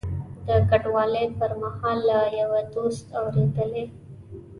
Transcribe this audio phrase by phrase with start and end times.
[0.47, 3.85] د کډوالۍ پر مهال له یوه دوست اورېدلي.